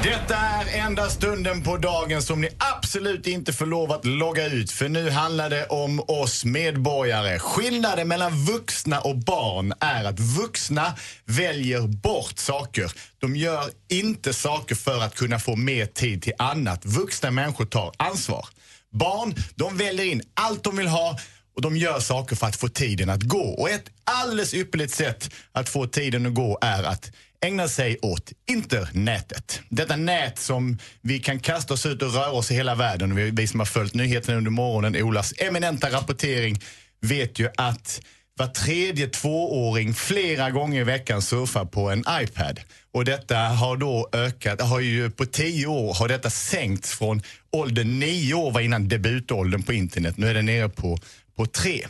[0.02, 4.70] Detta är enda stunden på dagen som ni absolut inte får lov att logga ut
[4.70, 7.38] för nu handlar det om oss medborgare.
[7.38, 12.92] Skillnaden mellan vuxna och barn är att vuxna väljer bort saker.
[13.18, 16.85] De gör inte saker för att kunna få mer tid till annat.
[16.85, 18.48] Vuxna människor tar ansvar.
[18.90, 21.18] Barn, de väljer in allt de vill ha
[21.56, 23.38] och de gör saker för att få tiden att gå.
[23.44, 27.10] Och ett alldeles ypperligt sätt att få tiden att gå är att
[27.44, 29.60] ägna sig åt internetet.
[29.68, 33.14] Detta nät som vi kan kasta oss ut och röra oss i hela världen.
[33.14, 36.60] Vi- Vi som har följt nyheterna under morgonen, Olas eminenta rapportering,
[37.00, 38.00] vet ju att
[38.36, 42.60] var tredje tvååring flera gånger i veckan surfar på en iPad.
[42.92, 47.98] Och detta har då ökat, har ju på tio år har detta sänkts från åldern
[47.98, 50.16] nio år var innan debutåldern på internet.
[50.16, 50.98] Nu är det nere på,
[51.37, 51.87] på tre.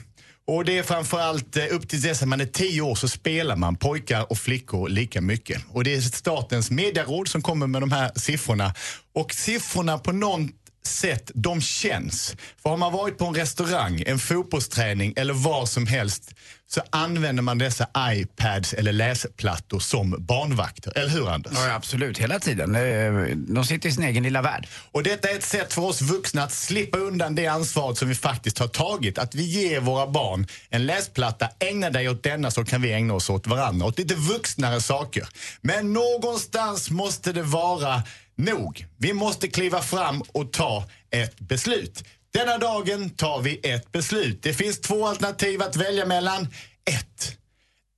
[0.47, 3.57] Och det är framförallt eh, upp till dess att man är tio år så spelar
[3.57, 5.63] man pojkar och flickor lika mycket.
[5.69, 8.75] Och det är Statens medieråd som kommer med de här siffrorna.
[9.15, 10.51] Och siffrorna på något
[10.87, 12.37] sätt, de känns.
[12.63, 16.31] För har man varit på en restaurang, en fotbollsträning eller var som helst
[16.67, 20.99] så använder man dessa iPads eller läsplattor som barnvakter.
[20.99, 21.53] Eller hur Anders?
[21.57, 22.19] Ja, absolut.
[22.19, 22.75] Hela tiden.
[22.75, 24.69] Eh, De sitter i sin egen lilla värld.
[24.93, 28.15] Och detta är ett sätt för oss vuxna att slippa undan det ansvaret som vi
[28.15, 29.19] faktiskt har tagit.
[29.19, 33.15] Att vi ger våra barn en läsplatta, ägna dig åt denna så kan vi ägna
[33.15, 33.87] oss åt varandra.
[33.87, 35.29] Åt lite vuxnare saker.
[35.61, 38.03] Men någonstans måste det vara
[38.37, 38.87] nog.
[38.97, 42.05] Vi måste kliva fram och ta ett beslut.
[42.33, 44.43] Denna dagen tar vi ett beslut.
[44.43, 46.49] Det finns två alternativ att välja mellan.
[46.91, 47.37] Ett.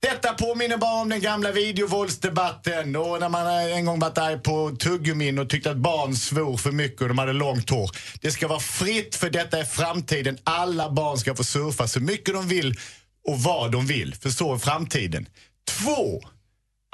[0.03, 4.77] Detta påminner bara om den gamla videovåldsdebatten och när man en gång varit arg på
[4.79, 7.91] tuggummin och tyckte att barn svor för mycket och de hade långt hår.
[8.21, 10.39] Det ska vara fritt för detta är framtiden.
[10.45, 12.75] Alla barn ska få surfa så mycket de vill
[13.29, 14.15] och vad de vill.
[14.15, 15.29] För så är framtiden.
[15.69, 16.23] Två.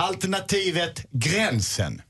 [0.02, 2.02] Alternativet gränsen.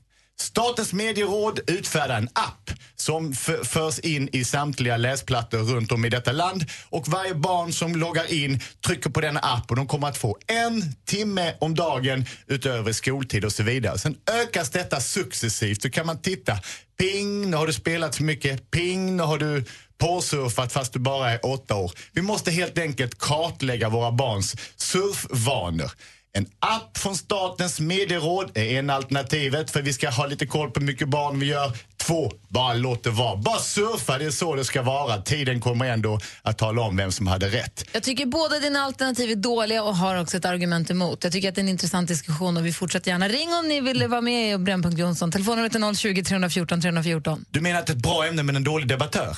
[0.43, 6.31] Statens medieråd utfärdar en app som förs in i samtliga läsplattor runt om i detta
[6.31, 6.65] land.
[6.89, 10.37] Och varje barn som loggar in trycker på denna app och de kommer att få
[10.47, 13.97] en timme om dagen utöver skoltid och så vidare.
[13.97, 15.81] Sen ökas detta successivt.
[15.81, 16.57] Så kan man titta.
[16.99, 18.71] Ping, nu har du spelat för mycket.
[18.71, 19.65] Ping, nu har du
[19.97, 21.91] påsurfat fast du bara är åtta år.
[22.11, 25.91] Vi måste helt enkelt kartlägga våra barns surfvanor.
[26.35, 30.79] En app från Statens medieråd är en alternativet för vi ska ha lite koll på
[30.79, 31.77] hur mycket barn vi gör.
[31.97, 33.35] Två, bara låt det vara.
[33.35, 35.21] Bara surfa, det är så det ska vara.
[35.21, 37.85] Tiden kommer ändå att tala om vem som hade rätt.
[37.91, 41.23] Jag tycker båda dina alternativ är dåliga och har också ett argument emot.
[41.23, 43.27] Jag tycker att det är en intressant diskussion och vi fortsätter gärna.
[43.27, 45.31] Ring om ni vill vara med i Brännpunkt Jonsson.
[45.31, 47.45] Telefonnumret är 020 314 314.
[47.49, 49.37] Du menar att det är ett bra ämne men en dålig debattör?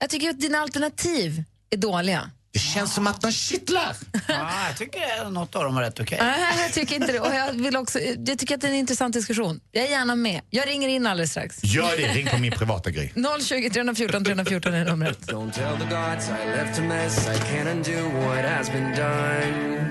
[0.00, 2.30] Jag tycker att dina alternativ är dåliga.
[2.52, 3.96] Det känns som att de kittlar.
[4.28, 6.18] Ja, jag tycker något av dem var rätt okej.
[6.22, 7.20] Nej, jag tycker inte det.
[7.20, 9.60] Och jag, vill också, jag tycker att det är en intressant diskussion.
[9.70, 10.40] Jag är gärna med.
[10.50, 11.64] Jag ringer in alldeles strax.
[11.64, 13.12] Gör det, ring på min privata grej.
[13.44, 15.18] 020 314 314 är numret.
[15.18, 17.28] Don't tell the gods I left a mess.
[17.28, 19.88] I can't undo what has been done.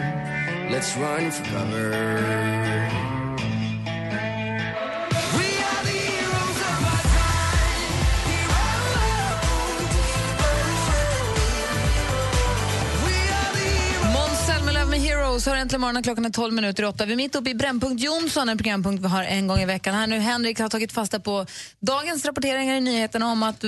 [0.72, 2.91] Let's run for cover.
[14.92, 16.04] Med Heroes har äntligen morgonen.
[16.04, 17.06] Klockan är 12 minuter i åtta.
[17.06, 19.96] Vi är mitt uppe i Brännpunkt Jonsson, en programpunkt vi har en gång i veckan.
[19.96, 21.46] Här nu Henrik har tagit fasta på
[21.80, 23.64] dagens rapporteringar i nyheterna om att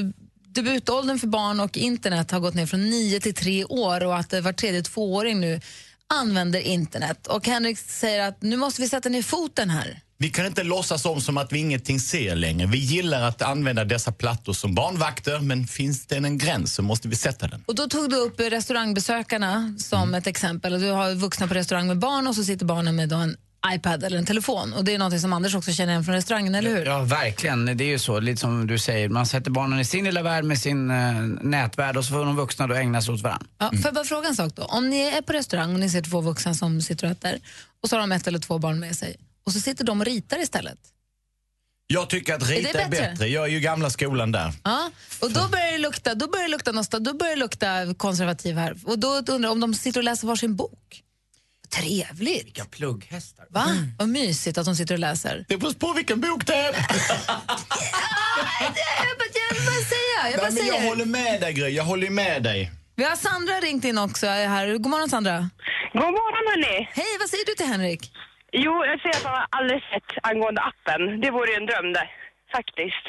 [0.48, 4.34] debutåldern för barn och internet har gått ner från 9 till 3 år och att
[4.34, 5.62] eh, var tredje tvååring nu
[6.14, 7.28] använder internet.
[7.28, 10.02] Och Henrik säger att nu måste vi sätta ner foten här.
[10.18, 12.68] Vi kan inte låtsas om som att vi ingenting ser längre.
[12.68, 17.08] Vi gillar att använda dessa plattor som barnvakter men finns det en gräns så måste
[17.08, 17.64] vi sätta den.
[17.68, 20.82] Och då tog du upp restaurangbesökarna som ett exempel.
[20.82, 23.38] Du har vuxna på restaurang med barn och så sitter barnen med en
[23.76, 24.74] iPad eller en telefon.
[24.74, 26.86] Och det är något som Anders också känner igen från restaurangen, eller hur?
[26.86, 27.66] Ja, verkligen.
[27.78, 29.10] Det är ju så, lite som du säger.
[29.10, 32.36] Man sätter barnen i sin lilla värld med sin eh, nätvärld och så får de
[32.36, 33.48] vuxna då ägna sig åt varandra.
[33.58, 34.64] Ja, får jag bara fråga en sak då?
[34.64, 37.40] Om ni är på restaurang och ni ser två vuxna som sitter och äter
[37.84, 40.06] och så har de ett eller två barn med sig och så sitter de och
[40.06, 40.78] ritar istället.
[41.88, 43.10] Jag tycker att Är rita är bättre?
[43.12, 43.28] bättre.
[43.28, 44.54] Jag är ju gamla skolan där.
[44.64, 47.94] Ja, och då börjar det lukta, då börjar det lukta, nostal- då börjar det lukta
[47.98, 48.76] konservativ här.
[48.86, 51.02] Och då undrar jag om de sitter och läser varsin bok.
[51.76, 52.46] Trevligt.
[52.46, 53.46] Vilka plugghästar.
[53.50, 53.66] Va?
[54.00, 55.46] Vad mysigt att de sitter och läser.
[55.48, 56.74] Det beror på vilken bok det är.
[59.50, 60.20] Jag vill bara säga.
[60.32, 60.90] Jag, bara Nej, men jag säger.
[60.90, 62.72] håller med dig Gry, jag håller med dig.
[62.96, 64.68] Vi har Sandra ringt in också här.
[64.78, 65.38] God morgon Sandra.
[65.94, 66.76] God morgon hörni.
[67.00, 68.02] Hej, vad säger du till Henrik?
[68.52, 71.02] Jo, jag säger att han har alldeles rätt angående appen.
[71.22, 72.08] Det vore ju en dröm det,
[72.56, 73.06] faktiskt.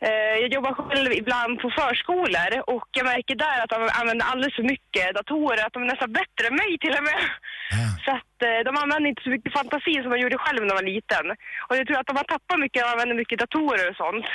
[0.00, 4.54] Eh, Jag jobbar själv ibland på förskolor och jag märker där att de använder alldeles
[4.56, 7.20] för mycket datorer, att de är nästan bättre än mig till och med.
[8.04, 10.74] Så att eh, de använder inte så mycket fantasi som de gjorde själv när de
[10.82, 11.24] var liten.
[11.68, 14.26] Och jag tror att de har tappat mycket och använder mycket datorer och sånt.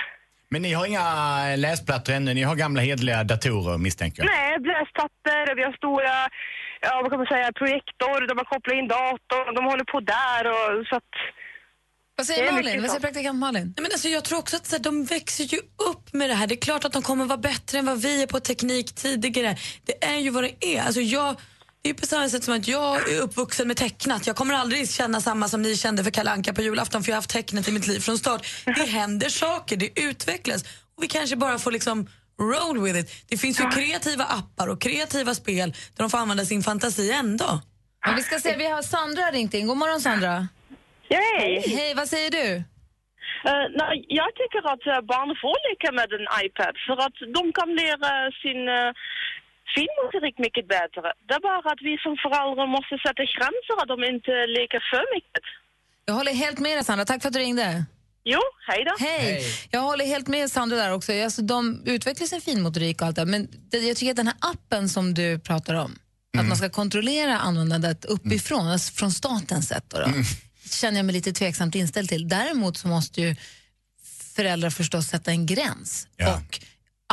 [0.54, 1.06] Men ni har inga
[1.65, 4.30] läsplattor ännu, ni har gamla hedliga datorer misstänker jag.
[4.36, 6.15] Nej, läsplattor, vi har stora,
[6.82, 10.43] ja vad kan man säga, projektor där man kopplar in datorn de håller på där
[10.56, 11.13] och så att...
[12.22, 12.82] Vad säger Malin?
[12.82, 13.64] Vad säger praktikant Malin?
[13.64, 16.34] Nej, men alltså, jag tror också att så här, de växer ju upp med det
[16.34, 16.48] här.
[16.48, 19.58] Det är klart att de kommer vara bättre än vad vi är på teknik tidigare.
[19.86, 20.82] Det är ju vad det är.
[20.82, 21.36] Alltså, jag,
[21.82, 24.28] det är på samma sätt som att jag är uppvuxen med tecknat.
[24.28, 27.16] Jag kommer aldrig känna samma som ni kände för Kalle Anka på julafton för jag
[27.16, 28.48] har haft tecknet i mitt liv från start.
[28.66, 30.64] Det händer saker, det utvecklas
[30.98, 32.08] och vi kanske bara får liksom
[32.42, 33.12] roll with it.
[33.28, 37.62] Det finns ju kreativa appar och kreativa spel där de får använda sin fantasi ändå.
[38.06, 39.68] Men vi ska se, vi har Sandra ringt in.
[39.68, 40.48] God morgon Sandra.
[41.19, 41.63] Hej!
[41.78, 42.47] Hej, vad säger du?
[43.50, 47.43] Eh, nej, jag tycker att eh, barn får leka med en iPad för att de
[47.60, 48.12] kan lära
[48.43, 48.91] sin uh,
[49.76, 51.08] finmotorik mycket bättre.
[51.28, 55.06] Det är bara att vi som föräldrar måste sätta gränser att de inte leker för
[55.15, 55.45] mycket.
[56.06, 57.86] Jag håller helt med dig Sandra, tack för att du ringde.
[58.24, 58.93] Jo, hej då.
[59.00, 59.41] Hej.
[59.71, 61.12] Jag håller helt med Sandra där också.
[61.24, 64.38] Alltså, de utvecklar sin finmotorik och allt det men det, jag tycker att den här
[64.54, 65.91] appen som du pratar om,
[66.38, 70.08] att man ska kontrollera användandet uppifrån, alltså från statens sätt då, då
[70.74, 72.28] känner jag mig lite tveksamt inställd till.
[72.30, 73.36] Däremot så måste ju
[74.36, 76.08] föräldrar förstås sätta en gräns.
[76.28, 76.60] Och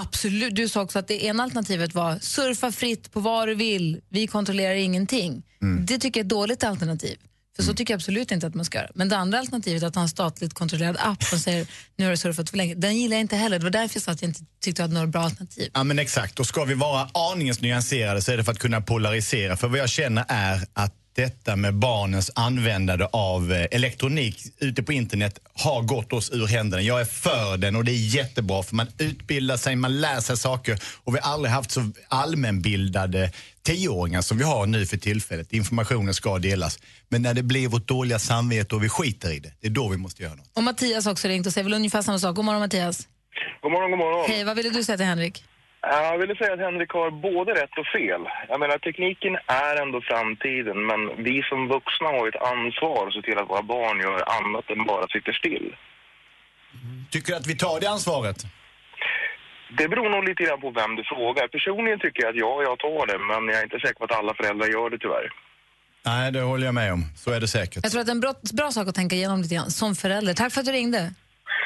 [0.01, 4.01] absolut, du sa också att det ena alternativet var surfa fritt på vad du vill,
[4.09, 5.43] vi kontrollerar ingenting.
[5.87, 7.19] Det tycker jag är ett dåligt alternativ.
[7.57, 8.91] För så tycker jag absolut inte att man ska göra.
[8.95, 11.67] Men det andra alternativet, att ha en statligt kontrollerad app som säger
[11.97, 13.59] nu har du surfat för länge, den gillar jag inte heller.
[13.59, 15.71] Det var därför jag sa att jag inte tyckte att det var några bra alternativ.
[15.75, 18.81] Ja men exakt, och ska vi vara aningens nyanserade så är det för att kunna
[18.81, 19.57] polarisera.
[19.57, 24.93] För vad jag känner är att detta med barnens användande av eh, elektronik ute på
[24.93, 26.83] internet har gått oss ur händerna.
[26.83, 30.37] Jag är för den och det är jättebra för man utbildar sig, man lär sig
[30.37, 35.53] saker och vi har aldrig haft så allmänbildade tioåringar som vi har nu för tillfället.
[35.53, 36.79] Informationen ska delas.
[37.09, 39.89] Men när det blir vårt dåliga samvete och vi skiter i det, det är då
[39.89, 40.51] vi måste göra något.
[40.57, 42.37] Och Mattias också ringt och säger väl ungefär samma sak.
[42.37, 43.09] God morgon Mattias.
[43.63, 44.31] God morgon, god morgon.
[44.31, 45.45] Hej, vad ville du säga till Henrik?
[45.91, 48.23] Jag ville säga att Henrik har både rätt och fel.
[48.49, 49.35] Jag menar, tekniken
[49.67, 53.63] är ändå framtiden, men vi som vuxna har ett ansvar att se till att våra
[53.63, 55.69] barn gör annat än bara sitter still.
[57.11, 58.39] Tycker du att vi tar det ansvaret?
[59.79, 61.49] Det beror nog lite grann på vem du frågar.
[61.49, 64.19] Personligen tycker jag att ja, jag tar det, men jag är inte säker på att
[64.19, 65.29] alla föräldrar gör det tyvärr.
[66.07, 67.03] Nej, det håller jag med om.
[67.17, 67.81] Så är det säkert.
[67.83, 69.95] Jag tror att det är en bra, bra sak att tänka igenom lite grann som
[69.95, 70.35] förälder.
[70.35, 71.15] Tack för att du ringde.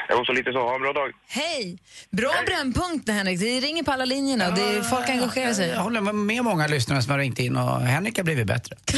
[0.09, 0.59] Jag var så lite så.
[0.59, 1.11] Ha en bra dag.
[1.27, 1.77] Hej!
[2.09, 3.39] Bra brännpunkt Henrik.
[3.39, 4.51] Det ringer på alla linjerna.
[4.51, 5.69] Det är, folk engagerar sig.
[5.69, 8.75] Jag håller med många lyssnare som har ringt in och Henrik har blivit bättre.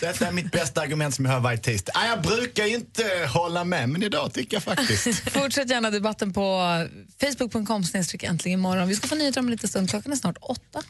[0.00, 1.92] Detta är mitt bästa argument som jag hör varje tisdag.
[2.08, 3.04] Jag brukar ju inte
[3.34, 5.30] hålla med, men idag tycker jag faktiskt.
[5.32, 6.62] Fortsätt gärna debatten på
[7.20, 8.88] facebook.com snedstreck äntligen imorgon.
[8.88, 9.90] Vi ska få nyheter om en liten stund.
[9.90, 10.82] Klockan är snart åtta.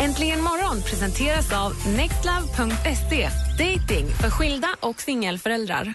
[0.00, 3.28] Äntligen morgon presenteras av nextlove.se.
[3.58, 5.94] Dating för skilda och singelföräldrar.